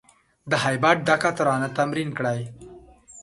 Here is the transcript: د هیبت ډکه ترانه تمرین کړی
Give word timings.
د 0.49 0.51
هیبت 0.65 0.97
ډکه 1.07 1.31
ترانه 1.37 1.67
تمرین 1.77 2.09
کړی 2.17 2.39